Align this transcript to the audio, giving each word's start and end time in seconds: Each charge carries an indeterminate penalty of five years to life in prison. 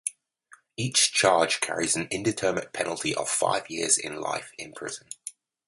Each 0.77 1.11
charge 1.13 1.59
carries 1.59 1.95
an 1.95 2.07
indeterminate 2.09 2.73
penalty 2.73 3.13
of 3.13 3.29
five 3.29 3.69
years 3.69 3.97
to 3.97 4.09
life 4.19 4.51
in 4.57 4.73
prison. 4.73 5.05